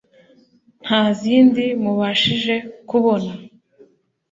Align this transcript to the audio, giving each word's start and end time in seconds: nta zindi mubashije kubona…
nta 0.83 1.01
zindi 1.19 1.65
mubashije 1.83 2.55
kubona… 2.89 3.31